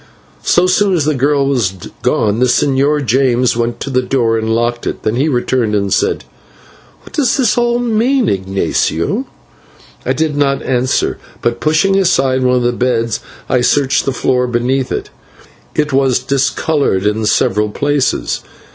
So 0.41 0.65
soon 0.65 0.95
as 0.95 1.05
the 1.05 1.13
girl 1.13 1.45
was 1.45 1.73
gone, 2.01 2.39
the 2.39 2.47
Señor 2.47 3.05
James 3.05 3.55
went 3.55 3.79
to 3.81 3.91
the 3.91 4.01
door 4.01 4.35
and 4.35 4.49
locked 4.55 4.87
it, 4.87 5.03
then 5.03 5.15
he 5.15 5.29
returned 5.29 5.75
and 5.75 5.93
said: 5.93 6.23
"What 7.03 7.13
does 7.13 7.55
all 7.55 7.77
this 7.77 7.87
mean, 7.87 8.27
Ignatio?" 8.27 9.27
I 10.03 10.13
did 10.13 10.35
not 10.35 10.63
answer, 10.63 11.19
but, 11.43 11.59
pushing 11.59 11.99
aside 11.99 12.41
one 12.41 12.55
of 12.55 12.63
the 12.63 12.71
beds, 12.71 13.19
I 13.47 13.61
searched 13.61 14.05
the 14.05 14.11
floor 14.11 14.47
beneath 14.47 14.91
it. 14.91 15.11
It 15.75 15.93
was 15.93 16.17
discoloured 16.17 17.05
in 17.05 17.27
several 17.27 17.69
places. 17.69 18.41